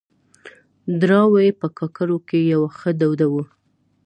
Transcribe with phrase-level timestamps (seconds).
[1.01, 3.43] دراوۍ په کاکړو کې يو ښه دود وه.